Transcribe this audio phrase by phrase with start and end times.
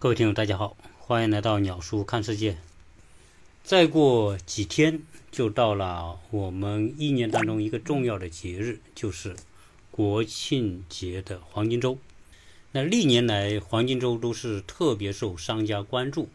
[0.00, 2.56] 各位听友，大家好，欢迎来到鸟叔看世界。
[3.64, 9.34] 再过几天就到了我们一年当中一个重要的节日，就是
[9.90, 11.98] 国庆节的黄金周。
[12.70, 16.28] 那历年来黄金周都是特别受商家关注，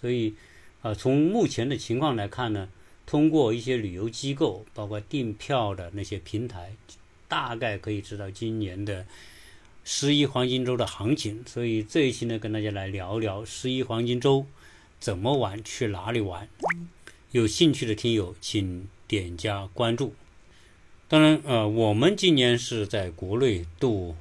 [0.00, 0.34] 所以
[0.82, 2.68] 啊，从目前的情况来看呢，
[3.04, 6.76] 通过一些旅游机构，包括订票的那些平台，
[7.26, 9.04] 大概可以知道今年的。
[9.90, 14.44] 十一黄金周的行情，所以这一期呢，跟大家来聊聊十一黄金周
[15.00, 16.46] 怎么玩，去哪里玩。
[17.30, 20.12] 有兴趣的听友，请点加关注。
[21.08, 24.14] 当然，呃，我们今年是在国内度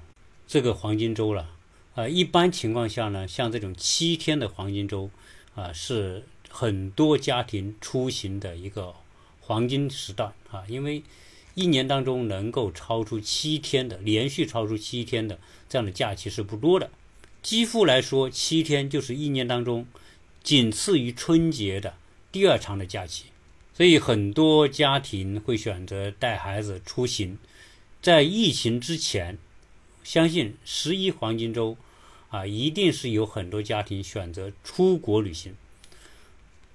[0.47, 1.49] 这个黄金周了。
[1.95, 5.09] 啊，一般情况下呢，像这种七天的黄金周，
[5.53, 8.95] 啊，是很多家庭出行的一个
[9.41, 11.03] 黄金时段啊，因为。
[11.57, 16.91] 一年当中能够超出七天的，连续超出七天的这样的假期是不多的。
[17.41, 19.87] 几乎来说，七天就是一年当中
[20.43, 21.95] 仅次于春节的
[22.31, 23.25] 第二长的假期。
[23.73, 27.39] 所以很多家庭会选择带孩子出行。
[28.03, 29.39] 在疫情之前，
[30.03, 31.75] 相信十一黄金周
[32.29, 35.55] 啊，一定是有很多家庭选择出国旅行。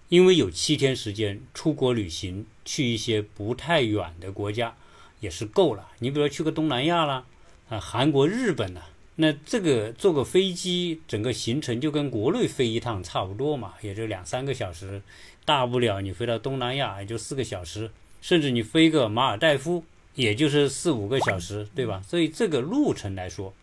[0.08, 4.76] 因为有七天时间出国旅行，去一些不太远的国家
[5.22, 5.88] 也是够了。
[6.00, 7.24] 你比如说去个东南亚啦，
[7.70, 8.80] 啊，韩国、日本呐，
[9.14, 15.00] 那这个坐个飞机，整个行程就跟国内飞一趟差不多嘛，也就两三个小时，
[15.44, 19.84] 大不了你飞到东南亚也就四个小时，甚至你飞个马尔代夫
[20.14, 22.02] 也就是四五个小时，对吧？
[22.06, 23.54] 所以这个路程来说，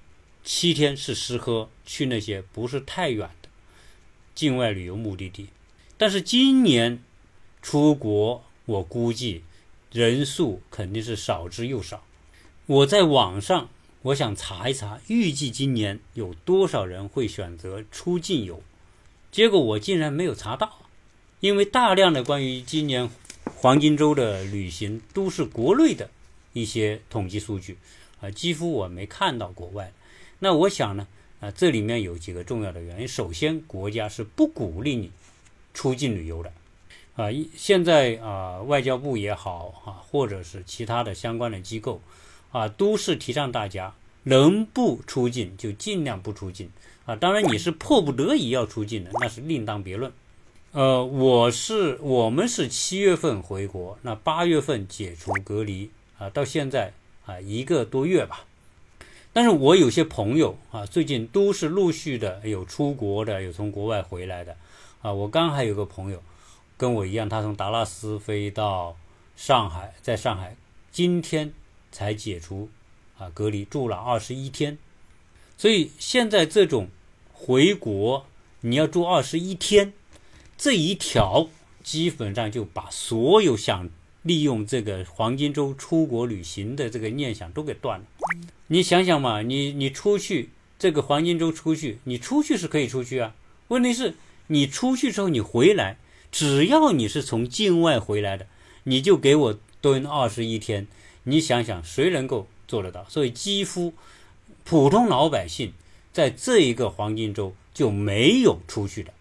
[0.43, 3.49] 七天是适合去那些不是太远的
[4.33, 5.49] 境外旅游目的地。
[5.97, 7.03] 但是今年
[7.61, 9.43] 出国，我估计
[9.91, 12.03] 人数肯定是少之又少。
[12.65, 13.69] 我在网上，
[14.03, 18.61] 我想查一查，预计今年有多少人会选择出境游？
[19.31, 20.85] 结果我竟然没有查到，
[21.39, 23.09] 因为大量的关于今年
[23.55, 26.09] 黄金周的旅行都是国内的
[26.53, 27.77] 一些统计数据，
[28.21, 29.91] 啊，几乎我没看到国外。
[30.39, 31.07] 那我想呢，
[31.39, 33.07] 啊，这里面有几个重要的原因。
[33.07, 35.11] 首先，国家是不鼓励你。
[35.71, 36.51] 出境旅游的，
[37.19, 41.99] 啊，现在啊，外交部也好啊，或者是其他的相关的机构，
[42.53, 43.93] 啊，都是提倡大家
[44.23, 46.69] 能不出境就尽量不出境，
[47.03, 50.09] 啊，当然你是迫不得已要出境的，那是另当别论。
[50.71, 56.93] 呃，我是我们是七月份回国，那八月份解除隔离，啊，到现在
[57.25, 58.45] 啊一个多月吧。
[59.33, 64.55] 但是我有些朋友啊，最近都是陆续的有出国的，有从国外回来的。
[65.01, 66.21] 啊，我刚还有个朋友，
[66.79, 68.95] 跟我一样，他从达拉斯飞到
[69.35, 70.55] 上海，在上海
[70.93, 71.51] 今天
[71.91, 72.69] 才解除
[73.17, 74.77] 啊隔离，住了二十一天。
[75.57, 76.87] 所以现在这种
[77.33, 78.25] 回国
[78.61, 79.91] 你要住二十一天，
[80.57, 81.49] 这一条
[81.83, 83.89] 基本上就把所有想
[84.21, 88.05] 利用这个黄金周出国旅行的这个念想都给断了。
[88.67, 93.35] 你想想嘛，你你出去这个黄金周出去，你出去是可以出去啊，
[93.67, 94.15] 问题是。
[94.51, 95.99] 你出去之后，你回来，
[96.31, 98.47] 只要你是从境外回来的，
[98.83, 100.87] 你就给我蹲二十一天。
[101.23, 103.05] 你想想，谁能够做得到？
[103.09, 103.93] 所以，几乎
[104.63, 105.73] 普通老百姓
[106.13, 109.13] 在这一个黄金周就没有出去的，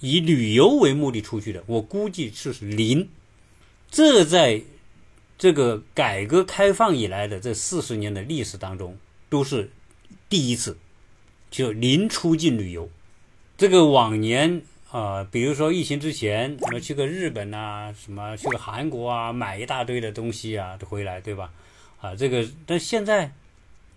[0.00, 3.08] 以旅游为目的出去的，我估计是零。
[3.90, 4.62] 这在
[5.38, 8.96] 这个改革开放以来的这四十年的历史当中，
[9.28, 9.70] 都是
[10.28, 10.76] 第一次，
[11.50, 12.88] 就零出境旅游。
[13.56, 21.50] 这个往年啊，比如说疫情之前，什么去个日本呐，什么去个韩国啊，买一大堆的东西啊，回来，对吧？
[22.02, 23.32] 啊，这个，但现在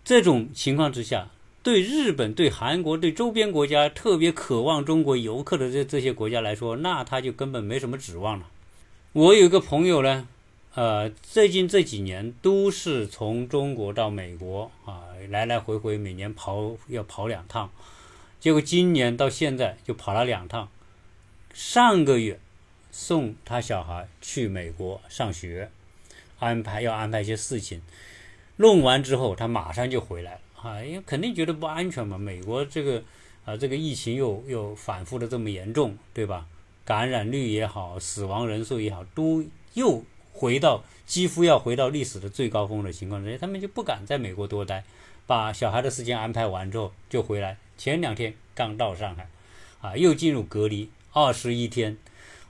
[0.05, 1.27] 这种情况之下，
[1.61, 8.45] 对日本、对韩国、对周边国家特别渴望中国游客的这这些国家来说，那他就根本没什么指望了。
[9.11, 10.25] 我有一个朋友呢，
[10.75, 17.69] 呃，最近这几年都是从中国到美国啊，来来回回，每年跑要跑两趟。
[18.39, 20.69] 结果今年到现在就跑了两趟，
[21.55, 22.37] 上个月
[22.91, 25.71] 送他小孩去美国上学，
[26.37, 27.81] 安排要安排一些事情，
[28.57, 32.17] 弄完之后他马上就回来了啊，因为肯定觉得不安全嘛。
[32.17, 33.01] 美国这个
[33.45, 36.45] 啊这个疫情又又反复的这么严重，对吧？
[36.83, 39.41] 感染率也好，死亡人数也好，都
[39.75, 40.03] 又
[40.33, 44.83] 回到几乎要回到历史的最高峰的情况之下，他们就不敢在美国多待，
[45.25, 47.55] 把小孩的时间安排完之后就回来。
[47.77, 49.29] 前两天刚到上海，
[49.79, 51.95] 啊，又进入隔离二十一天，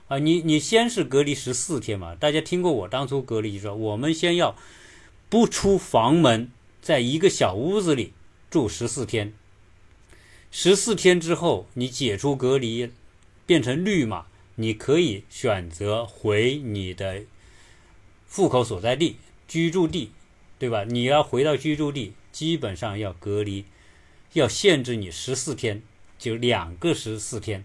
[0.08, 2.16] 啊，你你先是隔离十四天嘛？
[2.16, 4.56] 大家听过我当初隔离说，我们先要
[5.28, 6.50] 不出房门，
[6.82, 8.12] 在一个小屋子里
[8.50, 9.32] 住十四天。
[10.50, 12.90] 十四天之后你解除隔离，
[13.46, 14.26] 变成绿码，
[14.56, 17.22] 你可以选择回你的
[18.28, 20.10] 户口所在地、居住地，
[20.58, 20.82] 对吧？
[20.82, 23.64] 你要回到居住地，基本上要隔离，
[24.32, 25.84] 要限制你十四天，
[26.18, 27.64] 就两个十四天。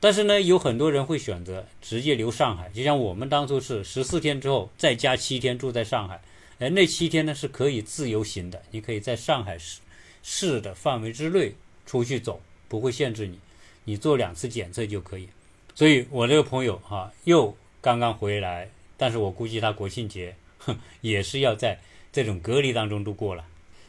[0.00, 6.22] 但是呢，有很多人会选择直接留上海，就像我们当初是十四天之后再加七天住在上海，
[6.60, 9.80] 哎，那七天呢是可以自由行的，你可以在上海市
[10.22, 11.54] 市的范围之内
[11.84, 13.40] 出去走，不会限制你，
[13.84, 15.28] 你做两次检测就可以。
[15.74, 21.80] 所以我这个朋友哈又刚刚回来，但是我估计他国庆节哼也是要在
[22.12, 23.44] 这种隔离当中度过了，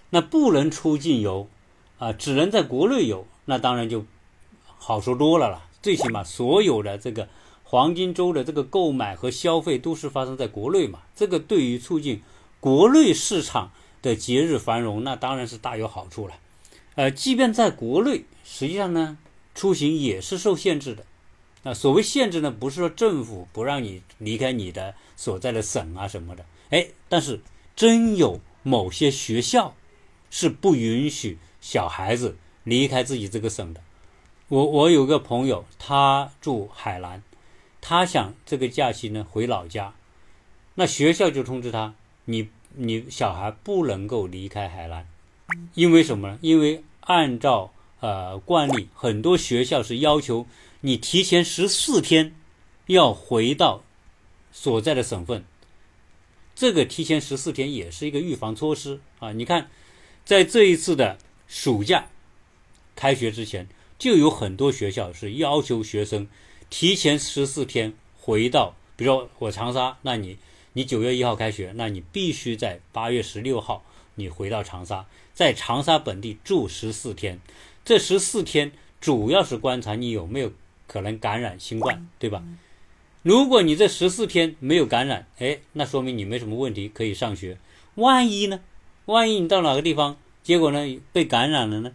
[0.10, 1.48] 那不能出境游
[2.00, 4.04] 啊，只能在国内游，那当然就
[4.64, 5.69] 好说多了了。
[5.82, 7.30] 最起码，所有的这个
[7.64, 12.22] 黄金周的这个购买和消费都是发生在国内嘛，这个对于促进
[12.60, 13.72] 国内市场
[14.02, 16.34] 的节日繁荣，那当然是大有好处了。
[16.96, 19.18] 呃，即便在国内，实际上呢，
[19.56, 21.06] 出行也是受限制的。
[21.64, 27.42] 那所谓限制呢，不是说政府不让你离开你的所在的省啊什么的，哎，但是
[27.76, 29.76] 真有某些学校
[30.30, 33.82] 是不允许小孩子离开自己这个省的。
[34.50, 37.22] 我我有个朋友，他住海南，
[37.82, 39.94] 他想这个假期呢回老家，
[40.74, 41.94] 那学校就通知他，
[42.26, 45.08] 你你小孩不能够离开海南，
[45.76, 46.40] 因为什么呢？
[46.42, 50.48] 因为按照呃惯例，很多学校是要求
[50.82, 52.34] 你提前十四天
[52.88, 53.84] 要回到
[54.52, 55.46] 所在的省份，
[56.56, 59.32] 这个提前十四天也是一个预防措施啊。
[59.32, 59.70] 你看，
[60.26, 62.08] 在这一次的暑假
[62.96, 63.68] 开学之前。
[64.00, 66.28] 就有很多学校是要求学生
[66.70, 70.38] 提前十四天回到，比如说我长沙，那你
[70.74, 73.84] 你九月一号开学，那你必须在八月十六号
[74.16, 77.40] 你回到长沙，在长沙本地住十四天。
[77.84, 80.52] 这十四天主要是观察你有没有
[80.88, 82.42] 可能感染新冠，对吧？
[83.22, 87.58] 如果你这十四天没有感染，哎，那说明你没什么问题，可以上学。
[87.96, 88.62] 万一呢？
[89.06, 91.92] 万一你到哪个地方，结果呢被感染了呢？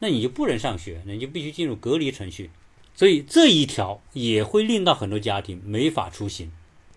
[0.00, 2.50] 那你就不能上学，那你就必须进入隔离程序，
[2.94, 6.52] 所以这一条也会令到很多家庭没法出行，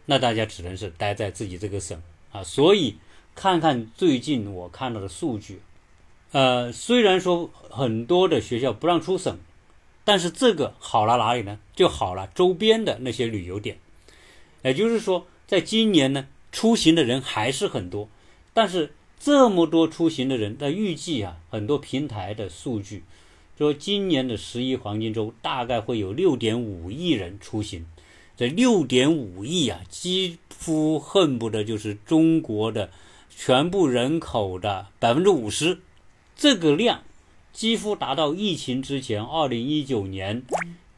[0.07, 2.01] 那大家只能是待在自己这个省
[2.31, 2.43] 啊。
[2.43, 2.97] 所以
[3.33, 5.61] 看看最近我看到的数据，
[6.31, 9.37] 呃，虽然说很多的学校不让出省，
[10.03, 11.59] 但是这个好了哪里呢？
[11.75, 13.77] 就好了周边的那些旅游点，
[14.63, 18.09] 也就是说，在今年呢，出行的人还是很多，
[18.53, 18.93] 但是。
[19.19, 23.03] 这么多出行的人，那预计啊，很多平台的数据
[23.57, 27.85] 说，今年的十一黄金周大概会有六点五亿人出行。
[28.37, 32.91] 这六点五亿啊，几乎恨不得就是中国的
[33.35, 35.79] 全部人口的百分之五十，
[36.35, 37.01] 这个量
[37.51, 40.43] 几乎达到疫情之前二零一九年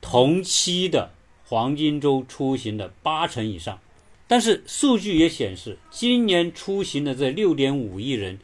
[0.02, 1.14] 同期的
[1.46, 3.80] 黄金周出行的八成以上。
[4.30, 8.38] 但是数据也显示，今年出行的这六点五亿人，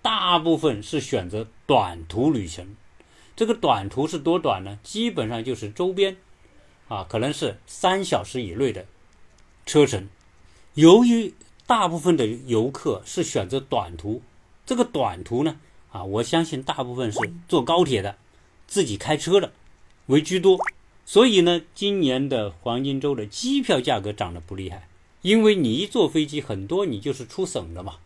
[0.00, 2.74] 大部分是选择短途旅行。
[3.36, 4.78] 这个短途是多短呢？
[4.82, 6.16] 基本上就是周边，
[6.88, 8.86] 啊，可能是三小时以内的
[9.66, 10.08] 车程。
[10.72, 11.34] 由于
[11.66, 14.22] 大部分的游客是选择短途，
[14.64, 15.60] 这个短途呢，
[15.92, 18.16] 啊，我相信大部分是坐高铁的，
[18.66, 19.52] 自己开车的
[20.06, 20.58] 为居多。
[21.04, 24.88] 所以呢，今年的黄金周的机票价格涨得不厉害。
[25.26, 27.96] 因为你一坐飞机，很多你就是出省的嘛，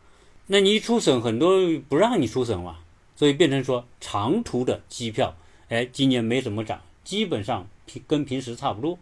[0.46, 2.78] 那你一出省，很多不让你出省嘛，
[3.14, 5.36] 所以变成说长途的机票，
[5.68, 8.98] 哎，今年没怎么涨，基本上平跟平时差不多。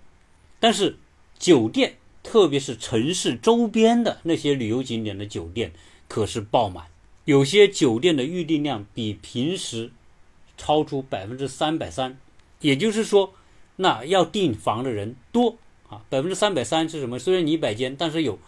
[0.58, 0.96] 但是
[1.38, 5.72] 酒店，特别是城市周边的那些旅游景点的酒店，
[6.08, 6.86] 可是爆满，
[7.24, 9.92] 有些酒店的预订量比平时
[10.56, 12.18] 超出百分之三百三，
[12.62, 13.32] 也就是说，
[13.76, 15.56] 那要订房的人多。
[15.88, 17.18] 啊，百分之三百三是什么？
[17.18, 18.38] 虽然你一百间，但是有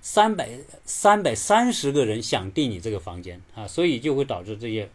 [0.00, 0.48] 三百
[0.84, 4.88] 三百三十个人想订你这个房间啊，所以就会导致这些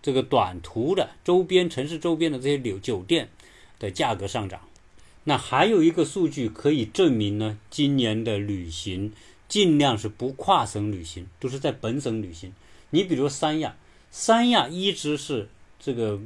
[0.00, 3.28] 这个短途的周边城市周边的这些旅酒店
[3.78, 4.60] 的价格上涨。
[5.24, 9.12] 那还有一个数据可以证明呢，今年的旅行
[9.48, 12.52] 尽量是不跨省旅行，都是在本省旅行。
[12.90, 13.76] 你比如三亚，
[14.10, 16.18] 三亚一直是这个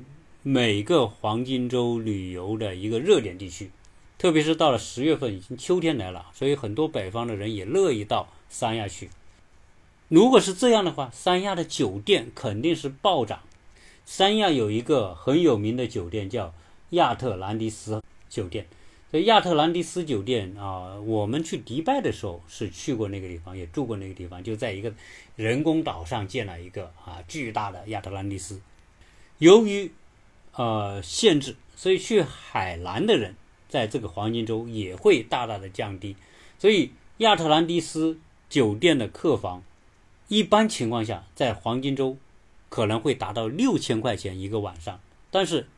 [0.42, 3.70] 每个黄金周旅游的一个热点地区。
[4.18, 9.10] 特别是到了十月份，已经秋天来了，所以很多北方的人也乐意到三亚去。
[10.08, 13.40] 如果是这样的话，三亚的酒店肯定是暴涨。
[14.04, 16.54] 三亚有一个很有名的酒店叫
[16.90, 18.66] 亚特兰蒂斯酒店。
[19.12, 24.92] 这亚特兰蒂斯酒店啊，我们去迪拜的时候是去过那个地方，也住过那个地方，就在一个
[25.36, 28.60] 人工岛上建了一个啊巨大的亚特兰蒂斯。
[29.38, 29.90] 由于
[30.54, 33.34] 呃限制，所以去海南的人
[33.76, 36.16] 在这个黄金周也会大大的降低。
[36.58, 38.18] 所以亚特兰蒂斯
[38.48, 39.62] 酒店的客房，
[40.28, 42.16] 一般情况下在黄金周
[42.70, 44.98] 可能会达到六千块钱一个晚上，
[45.30, 45.68] 但是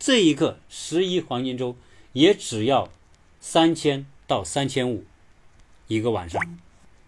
[0.00, 1.76] 这一个十一黄金周
[2.12, 2.88] 也只要
[3.38, 5.04] 三千到三千五
[5.86, 6.42] 一个晚上。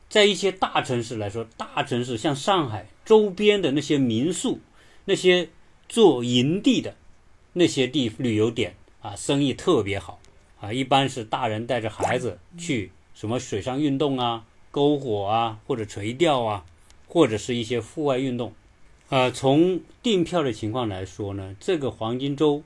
[0.09, 4.61] 在一些大城市来说，大城市像上海周边的那些民宿，
[5.07, 5.49] 那些
[5.89, 6.95] 做营地的
[7.55, 10.21] 那些地旅游点啊，生意特别好
[10.67, 10.73] 啊。
[10.73, 16.65] 一般是大人带着孩子去什么水上运动啊、篝火啊，或者垂钓啊，
[17.09, 18.53] 或者是一些户外运动。
[19.09, 22.63] 呃，从订票的情况来说呢，这个黄金周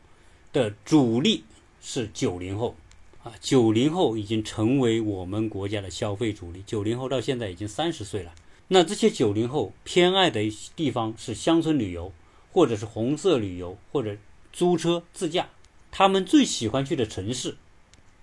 [0.52, 1.44] 的主力
[1.80, 2.74] 是九零后。
[3.22, 6.62] 啊，九零后已经成为我们国家的消费主力。
[6.66, 8.32] 九零后到现在已经三十岁了。
[8.68, 10.40] 那这些九零后偏爱的
[10.74, 12.14] 地方是乡村旅游，
[12.50, 14.16] 或者是红色旅游，或者
[14.54, 15.50] 租车自驾。
[15.90, 17.56] 他们最喜欢去的城市，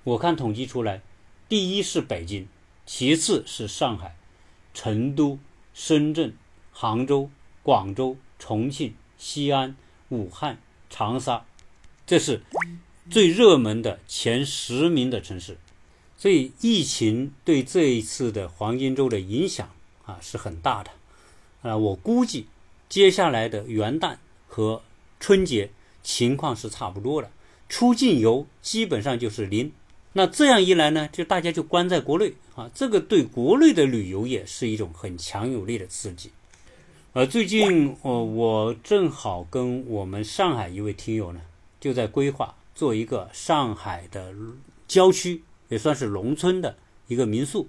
[0.07, 1.01] 我看统计出来，
[1.49, 2.45] 第一是北京，
[2.85, 4.15] 其次是上海、
[4.73, 5.37] 成都、
[5.73, 6.33] 深圳、
[6.71, 7.29] 杭州、
[7.61, 9.75] 广州、重庆、西安、
[10.07, 10.59] 武汉、
[10.89, 11.45] 长沙，
[12.05, 12.41] 这是。
[13.09, 15.57] 最热门的前十名的城市，
[16.17, 19.69] 所以疫情对这一次的黄金周的影响
[20.05, 20.91] 啊是很大的，
[21.61, 22.47] 啊，我估计
[22.89, 24.81] 接下来的元旦和
[25.21, 25.71] 春节
[26.03, 27.31] 情况是差不多的，
[27.69, 29.71] 出境游基本上就是零。
[30.17, 36.31] 那这样一来呢，就大家就关在国内啊，这个对国内的旅游业是一种很强有力的刺激。
[37.13, 41.41] 而最近，呃，我正好跟我们上海一位听友呢，
[41.79, 42.55] 就在规划。
[42.73, 44.33] 做一个上海的
[44.87, 46.75] 郊区，也算是农村的
[47.07, 47.67] 一个民宿，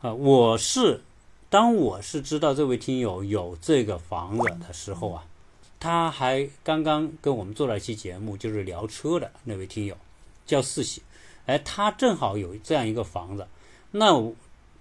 [0.00, 1.02] 啊，我是
[1.48, 5.24] 当我是知道这位听友有这个房子的时候啊，
[5.78, 9.96] 他还刚刚跟我们做了一期节目，就是聊车的那位听友
[10.46, 11.02] 叫四喜，
[11.46, 13.46] 哎，他正好有这样一个房子，
[13.92, 14.34] 那我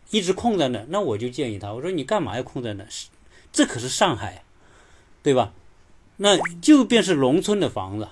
[0.09, 2.85] 一直空在那，那我就建议他，我说你干嘛要空在那？
[2.89, 3.07] 是
[3.51, 4.43] 这可是上海，
[5.23, 5.53] 对吧？
[6.17, 8.07] 那就便是农村的房子。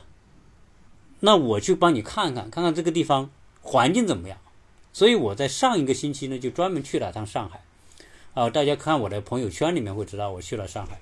[1.22, 3.30] 那我去帮你看看，看看这个地方
[3.62, 4.38] 环境怎么样。
[4.92, 7.64] 所以我在上一个星期呢，就专门去了趟上海。
[8.34, 11.00] 啊，大家看我的朋友圈里面会知道我去了上海。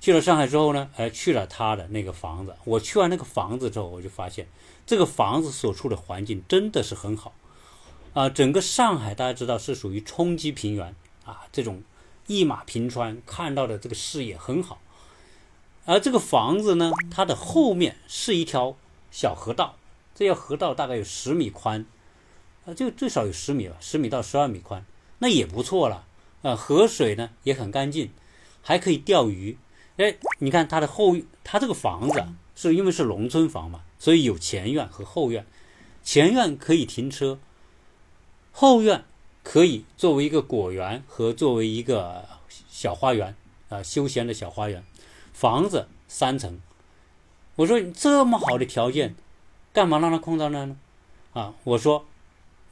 [0.00, 2.56] 去了上海之后呢，哎，去了他的那个房子。
[2.64, 4.46] 我去完那个房子之后，我就发现
[4.90, 7.32] 这个房子所处的环境真的是很好。
[8.12, 11.84] 啊，整个上海大家知道是属于冲积平原啊，这种
[12.26, 14.80] 一马平川，看到的这个视野很好。
[15.84, 18.74] 而这个房子呢，它的后面是一条。
[19.12, 19.76] 小河道，
[20.12, 21.86] 这条河道大概有十米宽，
[22.64, 24.84] 啊，就最少有十米吧，十米到十二米宽，
[25.18, 26.04] 那也不错了。
[26.42, 28.10] 啊，河水呢也很干净，
[28.60, 29.56] 还可以钓鱼。
[29.98, 32.24] 哎，你看它的后，它这个房子
[32.60, 35.46] 是因为是农村房嘛，所以有前院和后院。
[36.02, 37.38] 前院可以停车，
[38.52, 39.02] 后院
[39.42, 42.28] 可以作为一个果园和作为一个
[42.68, 43.34] 小花园
[43.70, 44.84] 啊，休闲的小花园。
[45.32, 46.60] 房子三层。
[47.56, 49.14] 我说你这么好的条件，
[49.72, 50.76] 干嘛让它空到那呢？
[51.32, 52.04] 啊，我说，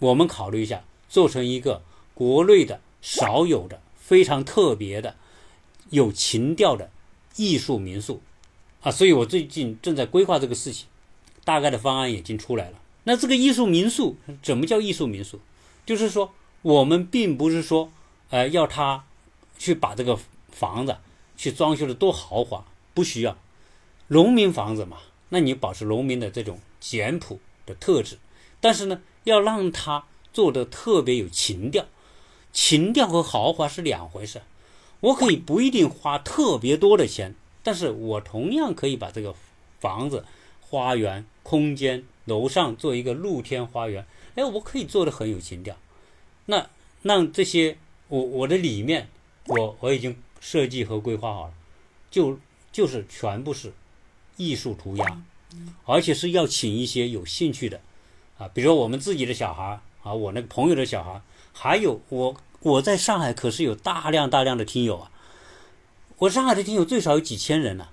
[0.00, 5.16] 我们考虑一下，做成一个国内的少有的、非常特别的、
[5.88, 6.90] 有情调的
[7.36, 8.20] 艺术民宿，
[8.80, 10.86] 啊，所以我最近正在规划这个事情，
[11.44, 12.78] 大概的方案已经出来了。
[13.04, 15.40] 那这个艺术民宿怎么叫艺术民宿？
[15.86, 16.32] 就是说，
[16.62, 17.90] 我们并不是说，
[18.30, 19.04] 呃，要他
[19.58, 20.18] 去把这个
[20.52, 20.96] 房子
[21.36, 23.36] 去装修的多豪华，不需要。
[24.08, 24.98] 农民房子嘛，
[25.30, 28.18] 那你保持农民的这种简朴的特质，
[28.60, 31.86] 但是呢，要让他做的特别有情调，
[32.52, 34.42] 情调和豪华是两回事。
[35.00, 39.34] 我可以不一定花特别多的钱，但是我同样可以把这个
[39.80, 40.24] 房子、
[40.60, 45.76] 花园、空间、楼上做一个露天花园，哎，我可以做的很有情调。
[46.46, 46.68] 那
[47.02, 47.76] 让这些
[48.08, 49.08] 我我的里面，
[49.46, 51.52] 我我已经设计和规划好了，
[52.10, 52.38] 就
[52.72, 53.72] 就是全部是。
[54.40, 55.20] 艺术涂鸦，
[55.84, 57.80] 而且是要请一些有兴趣的，
[58.38, 61.20] 啊，比如说我们自己的小孩啊，我那个朋友的小孩，
[61.52, 65.10] 还有我我在上海可是有大量大量的听友啊，
[66.18, 67.88] 我上海的听友最少有几千人呢。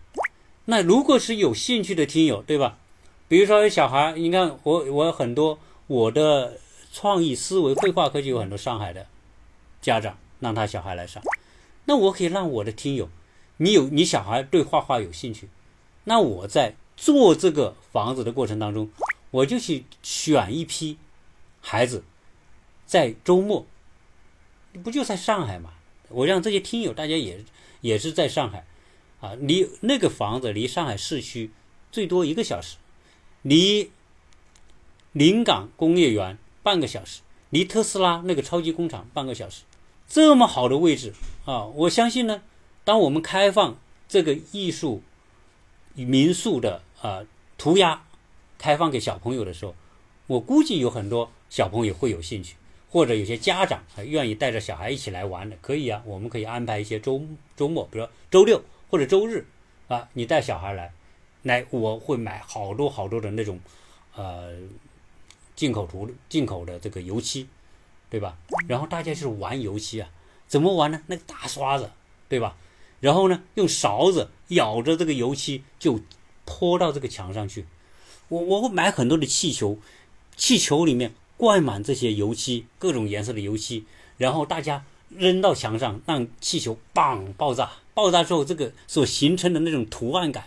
[0.66, 2.80] 那如果是有兴趣的听友，对吧？
[3.28, 6.58] 比如说小孩，你看我我很多我的
[6.92, 9.06] 创意思维绘画课就有很多上海的
[9.80, 11.22] 家长让他小孩来上，
[11.86, 13.10] 那我可以让我的听友，
[13.58, 15.48] 你有你小孩对画画有兴趣。
[16.06, 18.90] 那我在做这个房子的过程当中，
[19.30, 20.98] 我就去选一批
[21.62, 22.04] 孩子，
[22.88, 23.68] 在周末，
[24.84, 25.70] 不就在上海嘛？
[26.10, 27.44] 我让这些听友大家也
[27.86, 28.66] 也是在上海，
[29.22, 31.52] 啊，离那个房子离上海市区
[31.92, 32.78] 最多一个小时，
[33.44, 33.92] 离
[35.12, 39.66] 临港工业园半个小时，离特斯拉那个超级工厂半个小时，
[40.08, 41.14] 这么好的位置
[41.46, 41.66] 啊！
[41.66, 42.42] 我相信呢，
[42.84, 43.78] 当我们开放
[44.08, 45.04] 这个艺术
[45.94, 47.24] 民宿的啊
[47.56, 48.04] 涂鸦
[48.58, 49.76] 开放给小朋友的时候，
[50.26, 52.56] 我估计有很多小朋友会有兴趣。
[52.90, 57.22] 或者有些家长还愿意带着小孩一起来玩的，可以啊，我们可以安排一些周
[57.58, 59.46] 周末，比如说周六或者周日
[59.88, 60.94] 啊，你带小孩来，
[61.44, 63.60] 来我会买好多好多的那种，
[64.16, 64.54] 呃，
[65.56, 67.48] 进口涂进口的这个油漆，
[68.10, 68.38] 对吧？
[68.68, 70.10] 然后大家就是玩油漆啊，
[70.48, 71.02] 怎么玩呢？
[71.08, 71.92] 那个大刷子，
[72.30, 72.56] 对吧？
[73.02, 76.00] 然后呢，用勺子舀着这个油漆就
[76.46, 77.66] 泼到这个墙上去。
[78.30, 79.78] 我我会买很多的气球，
[80.38, 81.14] 气球里面。
[81.38, 83.86] 灌满这些油漆，各种颜色的油漆，
[84.18, 87.72] 然后大家扔到墙上，让气球棒爆炸。
[87.94, 90.46] 爆炸之后，这个所形成的那种图案感，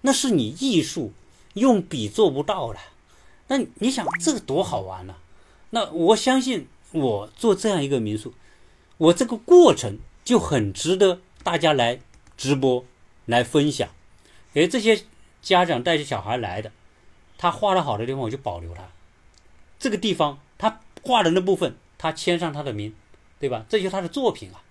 [0.00, 1.12] 那是你艺术
[1.54, 2.78] 用笔做不到的。
[3.48, 5.16] 那你想，这个多好玩呢？
[5.70, 8.32] 那我相信，我做这样一个民宿，
[8.96, 12.00] 我这个过程就很值得大家来
[12.36, 12.84] 直播
[13.26, 13.88] 来分享。
[14.54, 15.02] 诶，这些
[15.42, 16.72] 家长带着小孩来的，
[17.36, 18.82] 他画的好的地方，我就保留它。
[19.78, 22.94] 这个地方他画的那部分，他签上他的名，
[23.38, 23.64] 对吧？
[23.68, 24.62] 这就是他的作品啊，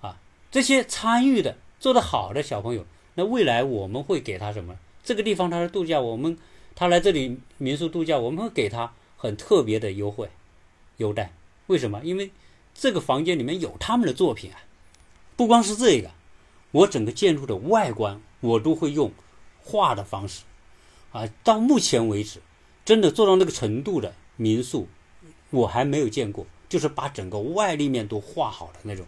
[0.00, 0.16] 啊，
[0.50, 4.76] 这些参与的做得好的小朋友，那未来我们会给他什么？
[5.02, 6.38] 这个地方他是度假，我们
[6.74, 10.30] 他来这里民宿度假，我们会给他很特别的优惠
[10.98, 11.32] 优待。
[11.66, 12.00] 为什么？
[12.04, 12.30] 因为
[12.74, 14.60] 这个房间里面有他们的作品啊。
[15.36, 16.10] 不光是这个，
[16.70, 19.10] 我整个建筑的外观我都会用
[19.62, 20.42] 画的方式
[21.12, 21.26] 啊。
[21.42, 22.40] 到目前为止，
[22.84, 24.14] 真的做到那个程度的。
[24.40, 24.88] 民宿
[25.50, 29.04] 我还没有见过，就是把整个外立面都画好的那种，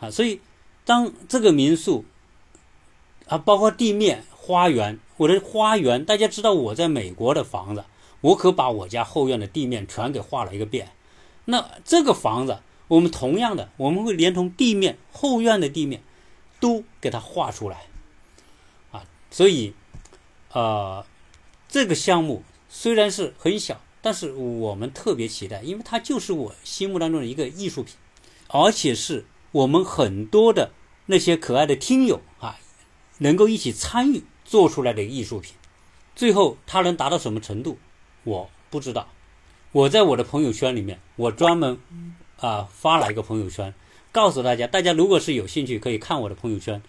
[0.00, 0.40] 啊，所以
[0.84, 2.04] 当这个民宿
[3.28, 7.84] 啊，包括地面、花园，我的花园，大家知道我在美国的房子，
[8.20, 10.90] 我可把我家后院的地面全给画了一个遍。
[11.44, 12.58] 那这个房子，
[12.88, 16.02] 我们同样的，我们会连同地面、后院的地面
[16.58, 17.86] 都给它画出来，
[18.90, 19.74] 啊，所以，
[20.52, 21.06] 呃，
[21.68, 23.80] 这个项目虽然是很小。
[24.04, 27.96] 但是我们特别期待，因为它就是我心目当中的一个艺术品，
[28.48, 30.72] 而且是我们很多的
[31.06, 32.58] 那些可爱的听友啊，
[33.20, 35.54] 能够一起参与做出来的艺术品。
[36.14, 37.78] 最后它能达到什么程度，
[38.24, 39.08] 我不知道。
[39.72, 41.80] 我在我的朋友圈里面，我专门
[42.36, 43.72] 啊发了一个朋友圈，
[44.12, 46.82] 告诉大家，大家如果是有兴趣，可以看我的朋友圈。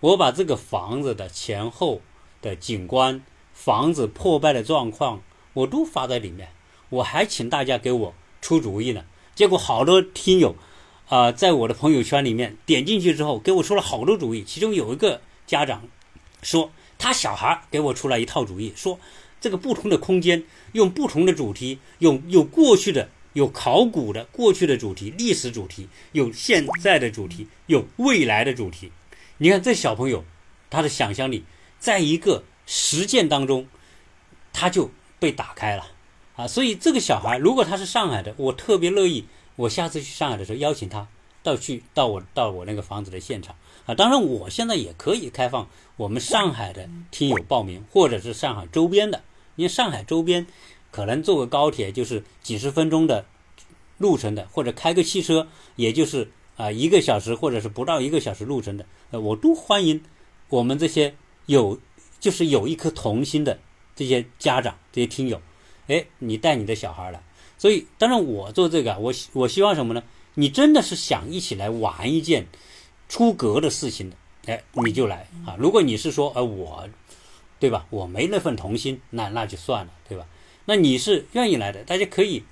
[0.00, 2.02] 我把这个房子的前后
[2.42, 3.22] 的景观、
[3.54, 5.22] 房子破败的状况，
[5.54, 6.50] 我都发在里面。
[6.90, 10.56] 我还请大家给我出主意呢，结果好多听友，
[11.08, 14.42] 啊，在我的朋友圈里面点进去之后，给我出了好多主意。
[14.42, 15.82] 其中有一个家长
[16.42, 18.98] 说，他小孩给我出来一套主意，说
[19.40, 28.90] 这个不同的空间用不同的主题，有有过去的，有考古的过去的主题，历史主题，有现在的主题，有未来的主题。
[29.38, 30.24] 你看这小朋友，
[30.70, 31.44] 他的想象力
[31.78, 33.68] 在一个实践当中，
[34.52, 35.86] 他就被打开了。
[36.38, 39.24] 啊，所以这个小孩如果他是上海的，我特别乐意，
[39.56, 41.08] 我下次去上海的时候邀请他
[41.42, 43.94] 到去到我到我那个房子的现场啊。
[43.96, 49.24] 当然，我现在也可以开放我们上海的听友报名，或者是上海周边的，
[49.56, 50.46] 因为上海周边
[50.92, 53.26] 可能坐个高铁就是几十分钟的
[53.96, 60.00] 路程的，或者开个汽车也就是啊一个小时或者是不到一个小时路程的，呃，我都欢迎
[60.50, 61.80] 我们这些有
[62.20, 63.58] 就是有一颗童心的
[63.96, 65.42] 这些家长这些听友。
[65.88, 67.20] 哎，你带你的小孩来，
[67.58, 70.02] 所以当然我做这个，我我希望什么呢？
[70.34, 72.46] 你真的是想一起来玩一件
[73.08, 75.56] 出格的事情的，哎，你就来啊！
[75.58, 76.88] 如果你是说，呃，我，
[77.58, 77.86] 对吧？
[77.90, 80.26] 我没那份童心，那那就算了，对吧？
[80.66, 82.44] 那你是愿意来的，大家可以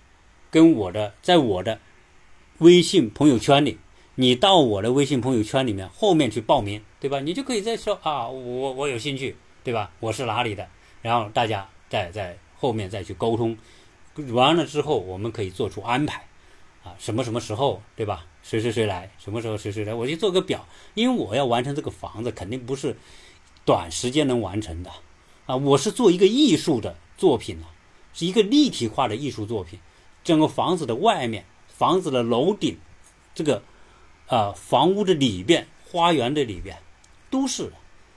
[0.51, 1.79] 跟我的，在我的
[2.59, 3.79] 微信朋友圈里，
[4.15, 7.21] 你到我的微信朋友圈里面后面去报名，对吧？
[7.21, 9.93] 你就可以再说啊，我我有兴趣，对吧？
[10.01, 10.67] 我是哪里的？
[11.03, 12.39] 然后大家再再。
[12.67, 13.57] 后面再去沟通，
[14.33, 16.27] 完了之后我们可以做出安排，
[16.83, 18.27] 啊，什么什么时候，对吧？
[18.43, 22.97] 谁谁谁来，什么时候谁谁来，我就做个表，因为我要完成这个房子，肯定不是
[23.65, 24.91] 短时间能完成的，
[25.47, 27.67] 啊，我是做一个艺术的作品呢，
[28.13, 29.79] 是一个立体化的艺术作品，
[30.25, 32.77] 整个房子的外面、房子的楼顶、
[33.33, 33.63] 这个
[34.27, 36.77] 啊房屋的里边、花园的里边，
[37.31, 37.73] 都是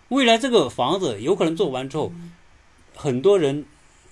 [0.08, 2.12] 未来这个房子有可能做完之后，
[2.96, 3.66] 很多人。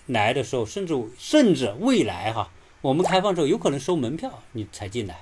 [0.08, 2.50] 来的时候，甚至甚至未来哈，
[2.82, 5.22] 我们开放之后有可能收门票，你才进来。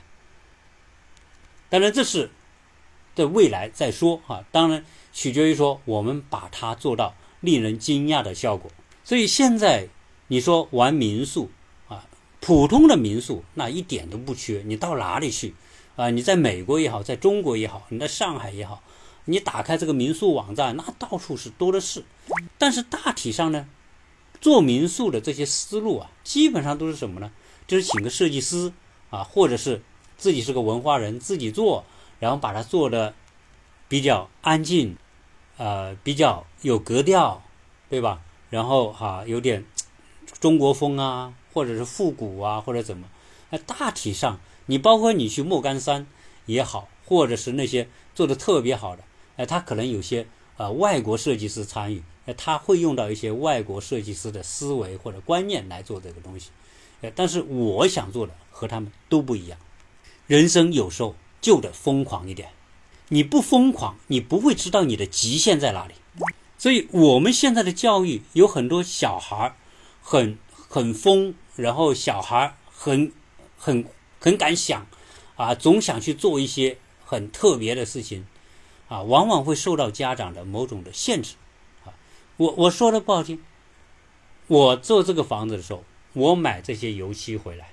[1.69, 2.29] 当然这是
[3.15, 8.71] 在未来再说哈，当然取决于说我们把它做到令人惊讶的效果。
[9.03, 9.89] 所以现在
[10.27, 11.49] 你说玩民宿
[11.87, 12.07] 啊，
[12.39, 15.53] 普通的民宿那一点都不缺，你到哪里去
[15.95, 16.09] 啊？
[16.09, 18.83] 你在美国也好，在中国也好，你在上海也好，
[19.25, 22.03] 你打开这个民宿网站，那到处是多的是。
[22.57, 23.67] 但是大体上呢，
[24.41, 27.31] 做民宿的这些思路啊，基本上都是什么呢？
[27.67, 28.71] 就是请个设计师
[29.09, 29.81] 啊，或者是
[30.17, 31.83] 自己是个文化人自己做，
[32.19, 33.13] 然后把它做的
[33.87, 34.97] 比较安静，
[35.57, 37.41] 呃，比较有格调，
[37.89, 38.21] 对吧？
[38.49, 39.65] 然后哈，有点
[40.39, 43.07] 中国风啊，或者是复古啊，或者怎么？
[43.49, 46.07] 那大体上，你包括你去莫干山
[46.45, 49.03] 也好，或者是那些做的特别好的，
[49.37, 56.49] 哎，他可能有些呃外国设计师参与，哎，他会用到一些外国设计师的思维或者观念来做这个东西。
[57.13, 59.59] 但是我想做的和他们都不一样。
[60.25, 62.49] 人生有时候就得疯狂一点，
[63.09, 65.93] 你不疯狂，你不会知道你的极限在哪里。
[66.57, 69.55] 所以我们现在的教育有很多小孩
[70.01, 73.11] 很很疯，然后小孩很
[73.55, 73.85] 很
[74.19, 74.87] 很敢想，
[75.35, 78.25] 啊，总想去做一些很特别的事情，
[78.87, 81.35] 啊，往往会受到家长的某种的限制。
[82.37, 83.41] 我我说的不好听，
[84.47, 85.83] 我做这个房子的时候。
[86.13, 87.71] 我买这些油漆回来，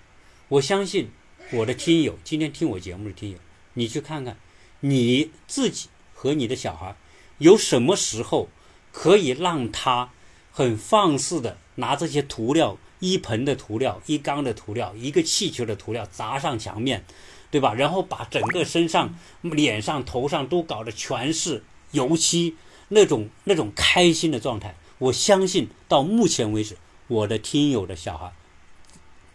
[0.48, 1.12] 我相信
[1.52, 3.38] 我的听友，今天听我节目的听友，
[3.74, 4.36] 你去看看
[4.80, 6.96] 你自己和你的小孩，
[7.38, 8.48] 有什么时候
[8.90, 10.10] 可以让他
[10.50, 17.04] 很放肆的拿这些涂料，一盆的涂料，一缸的涂料，一个气球的涂料砸上墙面，
[17.52, 17.72] 对吧？
[17.74, 22.56] 然后把整个身上、脸上、头上都搞得全是油漆，
[22.92, 26.76] 那种那种开心的状态，我相信到目前为止。
[27.08, 28.32] 我的听友的小孩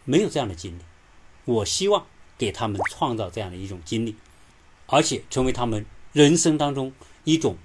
[0.03, 0.81] 没有这样的经历，
[1.45, 4.15] 我希望给他们创造这样的一种经历，
[4.87, 6.93] 而且成为他们人生当中
[7.23, 7.57] 一种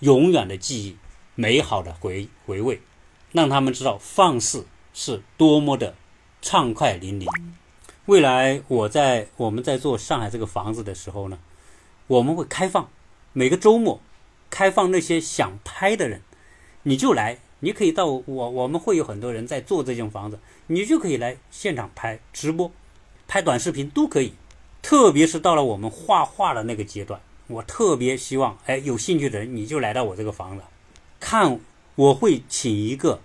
[0.00, 0.96] 永远的记忆、
[1.34, 2.80] 美好的回回味，
[3.32, 5.96] 让他们知道放肆是多么的
[6.40, 7.26] 畅快淋漓。
[8.06, 11.38] 未来我在我们在做上海这个房子的时候呢，
[12.06, 12.88] 我们会开放
[13.34, 14.00] 每个周末
[14.50, 16.22] 开放那些想拍的人，
[16.84, 17.38] 你就来。
[17.60, 22.70] 你可以到我，我们会有很多人在做这间房子，你就可以来现场拍直播、
[23.26, 24.34] 拍短视频都可以。
[24.80, 30.62] 特别是到了我们画画的那个阶段，我特别希望，哎，有兴趣的人你就来到我这个房子
[31.18, 31.58] 看。
[31.96, 33.20] 我会请一个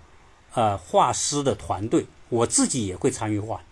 [0.54, 3.62] 呃画师的团队，我自己也会参与画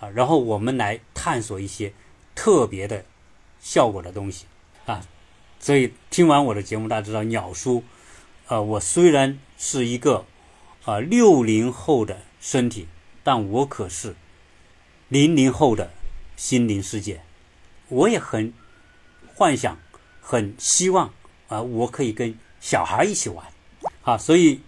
[0.00, 1.92] 啊，然后我们来探索一些
[2.34, 3.04] 特别的
[3.60, 4.46] 效果的东西
[4.84, 5.00] 啊。
[5.60, 7.82] 所以听完我的节目，大家知道鸟叔。
[8.46, 10.24] 呃，我虽然是一个
[10.84, 12.86] 啊六零后的身体，
[13.22, 14.14] 但我可是
[15.08, 15.90] 零零后的
[16.36, 17.20] 心灵世界。
[17.88, 18.52] 我也很
[19.34, 19.78] 幻想，
[20.20, 21.12] 很希望
[21.48, 23.46] 啊，我可以跟小孩一起玩。
[24.02, 24.60] 啊，所以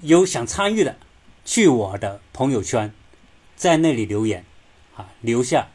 [0.00, 0.96] 有想参与的，
[1.44, 2.92] 去我的朋友圈，
[3.56, 4.44] 在那里留言，
[4.94, 5.68] 啊，留下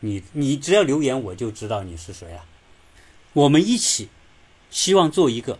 [0.00, 2.44] 你，你只要留言，我就知道你是谁了。
[3.36, 4.08] 我们一起
[4.70, 5.58] 希望做一个。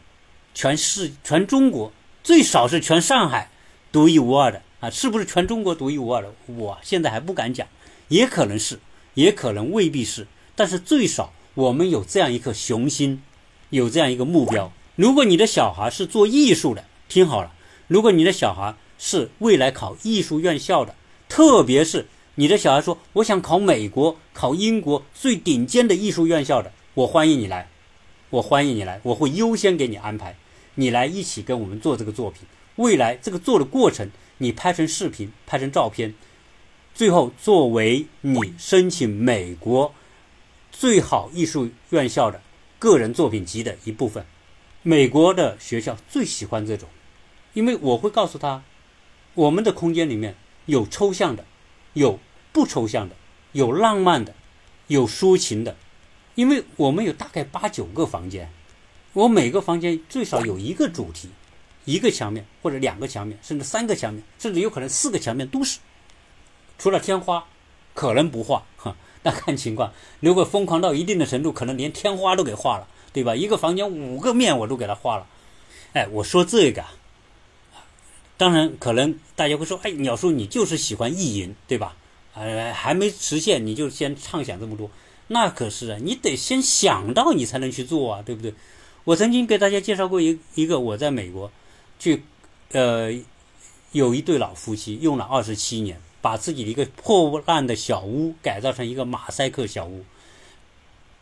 [0.55, 1.93] 全市全中国
[2.25, 3.51] 最少是全上海
[3.93, 4.89] 独一无二的啊！
[4.89, 6.33] 是不是全中国独一无二的？
[6.47, 7.69] 我现在还不敢讲，
[8.09, 8.81] 也可能是，
[9.13, 10.27] 也可能未必是。
[10.55, 13.23] 但是最少我们有这样一颗雄心，
[13.69, 14.73] 有这样一个目标。
[14.95, 17.51] 如果你的小孩是做艺术的，听好了；
[17.89, 20.95] 如果你的小孩是未来考艺术院校的，
[21.29, 27.69] 特别是你的小孩说我想考美国、考英国最顶尖的艺术院校的，我欢迎你来，
[28.31, 30.35] 我欢迎你来，我会优先给你安排。
[30.77, 32.45] 你来一起跟我们做这个作品，
[32.77, 36.15] 未来这个做的过程，你拍成视频，拍成照片，
[36.95, 39.95] 最后作为你申请美国
[40.73, 42.41] 最好艺术院校的
[42.79, 44.25] 个人作品集的一部分。
[44.83, 46.89] 美国的学校最喜欢这种，
[47.53, 48.63] 因为我会告诉他，
[49.35, 51.45] 我们的空间里面有抽象的，
[51.93, 52.19] 有
[52.55, 53.15] 不抽象的，
[53.53, 54.35] 有浪漫的，
[54.87, 55.77] 有抒情的，
[56.37, 58.49] 因为我们有大概八九个房间。
[59.13, 61.31] 我每个房间最少有一个主题，
[61.87, 65.79] 一个墙面或者两个墙面，甚至三个墙面，甚至有可能四个墙面都是。
[66.79, 67.47] 除了天花，
[67.95, 68.95] 可能不画哈，
[69.25, 69.91] 那看情况。
[70.21, 73.35] 如果疯狂到一定的程度，可能连天花都给画了，对吧？
[73.35, 75.27] 一个房间五个面我都给他画了。
[75.95, 76.85] 哎，我说这个，
[78.37, 81.97] 当然可能大家会说，哎，鸟叔你就是喜欢意淫，对吧？
[82.35, 84.91] 呃，还没实现你就先畅想这么多，
[85.29, 88.55] 那可是啊，你得先想到你才能去做啊，对不对？
[89.05, 91.51] 我曾经给大家介绍过一一个，我在美国，
[91.99, 92.23] 去，
[92.73, 93.13] 呃，
[93.93, 100.05] 有一对老夫妻用了二十七年，把自己的一个破烂的小屋改造成一个马赛克小屋。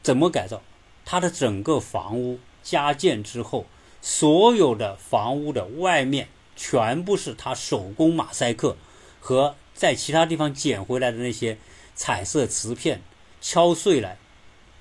[0.03, 0.63] 怎么改造？
[1.07, 3.67] 他的整个房屋加建之后，
[4.01, 8.77] 所有的房屋的外面全部是他手工马赛克
[9.21, 11.59] 和在其他地方捡回来的那些
[11.95, 13.03] 彩色瓷片
[13.47, 14.17] 敲碎了，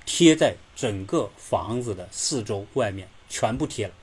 [0.06, 3.94] 贴在整个房子的四周外面，全部贴了，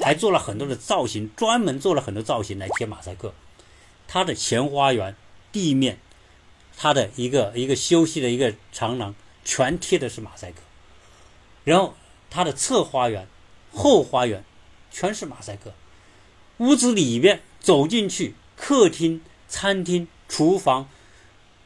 [0.00, 3.32] 还做了很多的造型，专门做了很多造型来贴马赛克。
[4.08, 5.14] 他的前花园
[5.52, 6.00] 地面，
[6.76, 10.58] 他的一个一个休息的一个长廊，全贴的是马赛克。
[11.62, 11.94] 然后
[12.28, 13.28] 他的侧花园、
[13.72, 14.44] 后花园
[14.90, 15.72] 全是马赛克。
[16.58, 20.88] 屋子里面走进去，客厅、餐厅、厨房，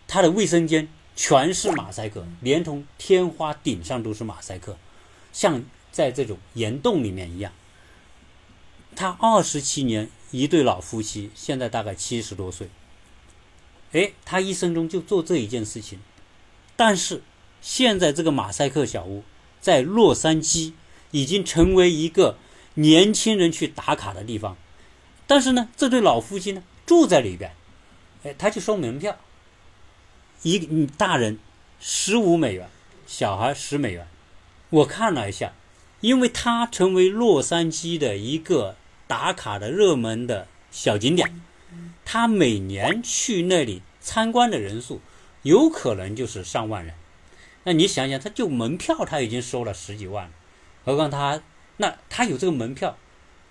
[0.07, 4.79] 他的卫生间全是马赛克，连同天花顶上都是马赛克，
[5.33, 7.53] 像在这种岩洞里面一样。
[8.95, 10.09] 他二十七年。
[10.33, 12.69] 一对老夫妻，现在大概七十多岁。
[13.93, 16.01] 哎，他一生中就做这一件事情。
[16.75, 17.23] 但是
[17.63, 19.23] 现在这个马赛克小屋
[19.61, 20.73] 在洛杉矶
[21.13, 22.37] 已经成为一个
[22.75, 24.57] 年轻人去打卡的地方。
[25.29, 27.53] 但是呢，这对老夫妻呢住在里边，
[28.25, 29.17] 哎，他就收门票，
[30.55, 31.39] 一大人
[31.81, 32.69] 十五美元，
[33.07, 34.07] 小孩十美元。
[34.71, 35.53] 我看了一下，
[36.01, 38.77] 因为他成为洛杉矶的一个。
[39.09, 41.41] 打卡的热门的小景点，
[42.05, 45.01] 他每年去那里参观的人数
[45.43, 46.93] 有可能就是上万人。
[47.63, 50.33] 那你想想，他就门票他已经收了十几万，
[50.85, 51.41] 何况他
[51.77, 52.99] 那他有这个门票，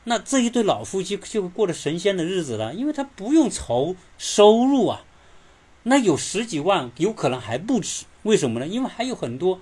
[0.03, 5.05] 那这一对老夫妻就过了神仙的日子了，因为他不用愁收入啊。
[5.87, 8.05] 那有十几万，有可能还不止。
[8.23, 8.65] 为什么呢？
[8.65, 9.59] 因为还有很多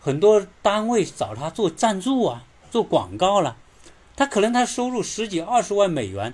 [0.00, 3.58] 很多单位找他做赞助啊，做广告了。
[4.16, 6.32] 他可能他收入十几二十万美元，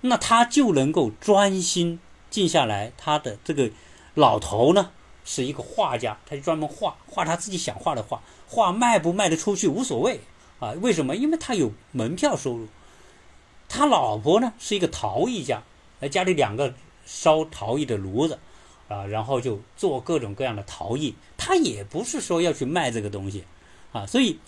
[0.00, 2.92] 那他就能够专心静下来。
[2.98, 3.70] 他的这个
[4.14, 4.90] 老头呢
[5.24, 10.20] 是一个画家，他就专门画画他自己想画的画，画卖不卖得出去无所谓
[10.58, 10.72] 啊。
[10.80, 11.14] 为什么？
[11.14, 12.66] 因为他有门票收入。
[13.68, 15.62] 他老婆呢是一个陶艺家，
[16.10, 16.74] 家里两个
[17.10, 18.38] 烧陶艺的炉子
[18.88, 21.16] 啊，然后就做各种各样的陶艺。
[21.36, 23.42] 他也不是说要去卖这个东西
[23.90, 24.06] 啊。
[24.06, 24.38] 所以，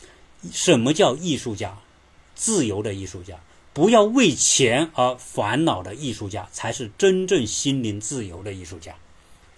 [0.52, 1.76] 什么叫艺术家？
[2.34, 3.38] 自由的艺术家，
[3.74, 8.96] 不要为钱而烦恼的艺术家，才是真正心灵自由的艺术家。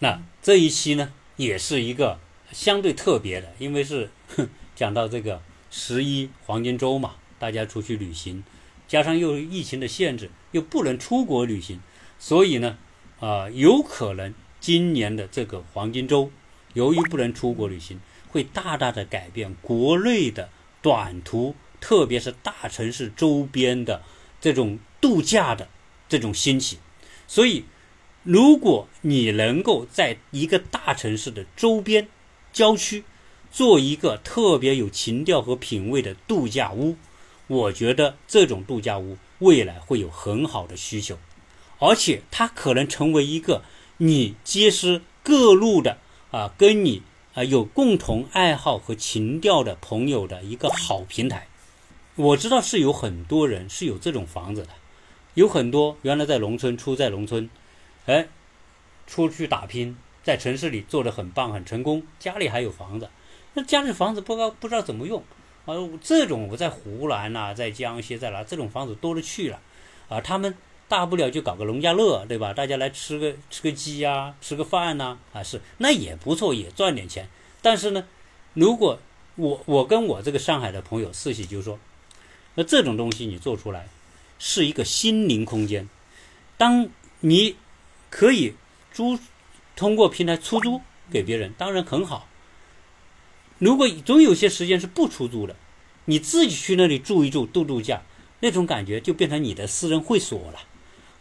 [0.00, 2.18] 那这一期呢，也是一个
[2.52, 4.10] 相对特别的，因为是
[4.74, 5.40] 讲到这个
[5.70, 8.42] 十一黄金周嘛，大家出去旅行，
[8.88, 11.80] 加上又疫情的限制，又不能出国旅行，
[12.18, 12.76] 所以呢，
[13.24, 16.30] 啊，有可能今年的这个黄金周，
[16.74, 20.50] 由于不能出国旅行，会大大的改变国内的
[20.82, 21.54] 短途。
[21.80, 24.02] 特别是大城市周边的
[24.42, 25.68] 这种度假的
[26.06, 26.78] 这种兴起，
[27.26, 27.64] 所以
[28.22, 32.08] 如果你能够在一个大城市的周边
[32.52, 33.04] 郊区
[33.50, 36.96] 做一个特别有情调和品味的度假屋，
[37.46, 41.18] 我觉得这种度假屋未来会有很好的需求，
[41.78, 43.62] 而且它可能成为一个
[43.98, 45.98] 你结识各路的
[46.30, 47.02] 啊跟你
[47.34, 51.48] 啊有共同爱好和情调的朋友的一个好平台。
[52.16, 54.68] 我知道是有很多人是有这种房子的，
[55.34, 57.50] 有很多原来在农村出在农村，
[58.06, 58.28] 哎，
[59.06, 63.10] 出去打拼，在城市里做的很棒很成功，家里还有房子，
[63.54, 65.24] 那家里房子不知道不知道怎么用
[65.66, 65.74] 啊？
[66.00, 69.60] 这种我在湖南呐，在江西在哪，这种房子多了去了，
[70.08, 70.54] 啊，他们
[70.88, 72.52] 大不了就搞个农家乐，对吧？
[72.52, 77.28] 大家来吃个吃个鸡呀，吃个饭呐，啊是，那也不错，也赚点钱。
[77.62, 78.04] 但是呢，
[78.52, 78.98] 如果
[79.36, 81.78] 我我跟我这个上海的朋友四喜就说。
[82.56, 83.88] 那这种东西你做出来，
[84.38, 85.88] 是一个心灵空间。
[86.56, 87.56] 当你
[88.10, 88.54] 可以
[88.92, 89.18] 租，
[89.74, 92.28] 通过平台出租给别人，当然很好。
[93.58, 95.56] 如果总有些时间是不出租的，
[96.04, 98.02] 你自己去那里住一住、度度假，
[98.38, 100.60] 那种感觉就变成你的私人会所了。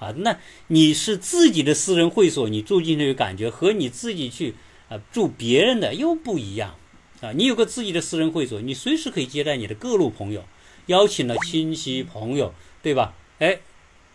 [0.03, 0.37] 啊，那
[0.67, 4.55] 你是自己的私人会所，你住进去的感觉和你自己去
[4.89, 6.75] 啊住别人的又不一样。
[7.21, 10.43] 啊，你有个自己的私人会所，你随时可以接待你的各路朋友。
[10.87, 13.13] 邀请了亲戚朋友，对吧？
[13.39, 13.61] 哎，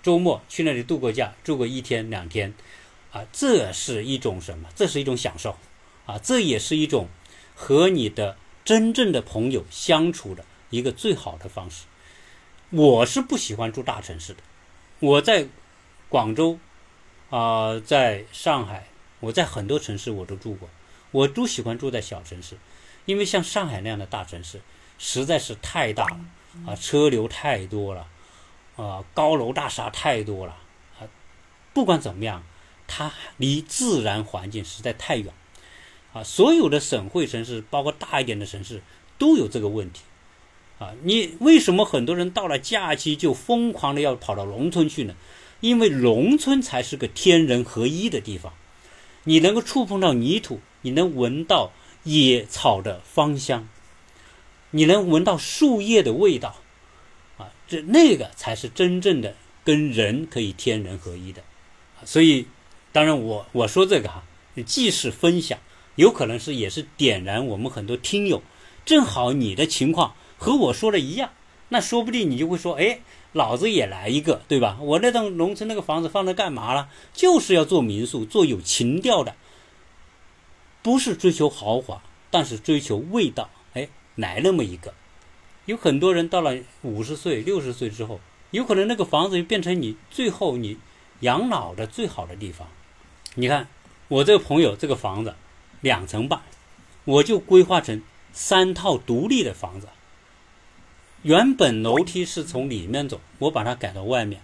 [0.02, 2.52] 周末去那里度个假，住个一天两天，
[3.10, 4.68] 啊，这是一种什么？
[4.76, 5.56] 这是一种享受，
[6.04, 7.08] 啊，这也是一种
[7.54, 11.86] 和你的真正的朋友相处的一个最好的方式。
[12.68, 14.40] 我是不喜欢住大城市的，
[15.00, 15.46] 我在
[16.08, 16.58] 广州，
[17.30, 18.88] 啊，在上海，
[19.20, 20.68] 我在很多城市我都住过，
[21.10, 22.56] 我都喜欢住在小城市，
[23.04, 24.60] 因为像上海那样的大城市
[24.98, 26.20] 实在是太大了。
[26.66, 28.08] 啊，车流太多了，
[28.76, 30.56] 啊，高楼大厦太多了，
[30.98, 31.06] 啊，
[31.72, 32.42] 不管怎么样，
[32.88, 35.32] 它离自然环境实在太远，
[36.14, 38.82] 啊，所有的省会城市，包括大一点的城市，
[39.18, 40.02] 都有这个问题。
[40.78, 45.14] 啊，你为什么很多人到了假期就疯狂的要跑到农村去呢？
[45.60, 48.52] 因为农村才是个天人合一的地方，
[49.24, 51.72] 你能够触碰到泥土，你能闻到
[52.04, 53.68] 野草的芳香，
[54.70, 56.56] 你能闻到树叶的味道，
[57.36, 61.42] 啊，这那个才是真正的跟人可以天人合一的。
[62.04, 62.46] 所以，
[62.92, 64.22] 当然我我说这个哈，
[64.64, 65.58] 既是分享，
[65.96, 68.42] 有可能是也是点燃我们很多听友，
[68.84, 70.14] 正好你的情况。
[70.40, 71.32] 和我说的一样，
[71.70, 73.00] 那说不定你就会说：“哎，
[73.38, 74.78] 老子也来一个，对吧？
[74.80, 76.90] 我那栋农村那个房子放那干嘛了？
[77.14, 79.36] 就是要做民宿，做有情调的，
[80.82, 83.48] 不是追求豪华，但是追求味道。
[83.74, 84.92] 哎，来那么一个，
[85.66, 88.18] 有很多人到了五十岁、六十岁之后，
[88.50, 90.76] 有可能那个房子就变成你最后你
[91.20, 92.66] 养老的最好的地方。
[93.36, 93.68] 你看
[94.08, 95.36] 我这个朋友这个房子
[95.80, 96.42] 两层半，
[97.04, 99.86] 我就规划成三套独立的房子。”
[101.22, 104.40] 原本楼梯是从里面走，我把它改到外面，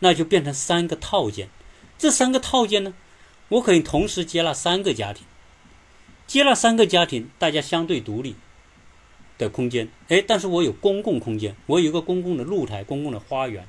[0.00, 1.48] 那就变成三个套间。
[1.98, 2.94] 这三个套间呢，
[3.48, 5.24] 我可以同时接纳三个家庭，
[6.26, 8.36] 接纳三个家庭，大家相对独立
[9.38, 9.88] 的空间。
[10.08, 13.66] 哎，但是我有公共空间，我有一个公共的露台、公共的花园。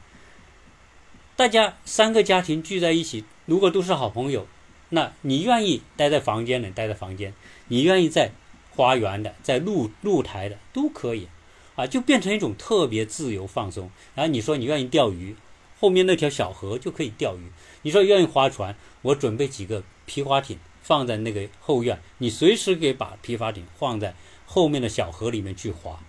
[1.37, 4.45] 大家三个家庭聚在一起，如果都是好朋友，
[4.89, 7.33] 那你愿意待在房间的待在房间，
[7.69, 8.31] 你愿意在
[8.71, 11.27] 花园的、在露露台的都可以。
[11.75, 13.89] 啊，就变成一种特别自由放松。
[14.15, 15.35] 然后你说你愿意钓鱼，
[15.79, 17.51] 后面那条小河就可以钓鱼。
[17.83, 24.13] 你说愿意划船，我准备几个皮划艇放在那个后院，你随时可以把皮划艇放在
[24.45, 25.99] 后面的小河里面去划。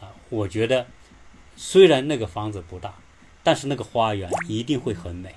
[0.00, 0.86] 啊，我觉得
[1.56, 2.94] 虽然那个房子不大，
[3.42, 5.34] 但是那个花园一定会很美。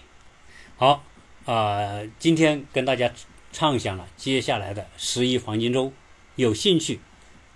[0.75, 1.03] 好，
[1.45, 3.13] 啊，今天跟大家
[3.51, 5.93] 畅想了接下来的十一黄金周，
[6.35, 6.99] 有兴趣。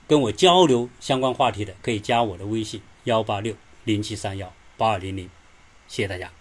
[0.08, 5.30] 跟我交流相关话题的，可以加我的微信幺八六零七三幺八二零零，
[5.88, 6.32] 谢谢大家。